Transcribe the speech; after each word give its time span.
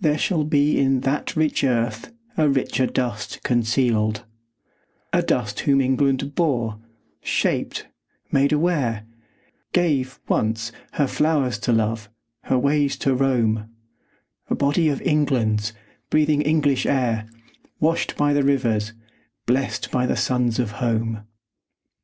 There 0.00 0.18
shall 0.18 0.42
be 0.42 0.76
In 0.76 1.02
that 1.02 1.36
rich 1.36 1.62
earth 1.62 2.12
a 2.36 2.48
richer 2.48 2.84
dust 2.84 3.40
concealed; 3.44 4.24
A 5.12 5.22
dust 5.22 5.60
whom 5.60 5.80
England 5.80 6.34
bore, 6.34 6.80
shaped, 7.20 7.86
made 8.32 8.50
aware, 8.52 9.04
Gave, 9.72 10.18
once, 10.26 10.72
her 10.94 11.06
flowers 11.06 11.58
to 11.60 11.70
love, 11.72 12.10
her 12.46 12.58
ways 12.58 12.96
to 12.96 13.14
roam, 13.14 13.70
A 14.50 14.56
body 14.56 14.88
of 14.88 15.00
England's, 15.02 15.72
breathing 16.10 16.42
English 16.42 16.84
air, 16.84 17.28
Washed 17.78 18.16
by 18.16 18.32
the 18.32 18.42
rivers, 18.42 18.92
blest 19.46 19.92
by 19.92 20.12
suns 20.14 20.58
of 20.58 20.72
home. 20.82 21.22